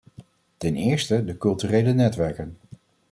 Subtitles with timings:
[0.57, 2.57] Ten eerste de culturele netwerken.